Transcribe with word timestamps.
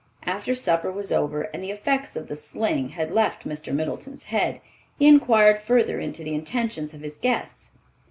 After 0.23 0.55
supper 0.55 0.91
was 0.91 1.11
over 1.11 1.43
and 1.53 1.63
the 1.63 1.69
effects 1.69 2.15
of 2.15 2.27
the 2.27 2.35
sling 2.35 2.89
had 2.89 3.11
left 3.11 3.47
Mr. 3.47 3.71
Middleton's 3.71 4.23
head, 4.23 4.59
he 4.97 5.05
inquired 5.07 5.59
further 5.59 5.99
into 5.99 6.23
the 6.23 6.33
intentions 6.33 6.95
of 6.95 7.01
his 7.01 7.19
guests. 7.19 7.73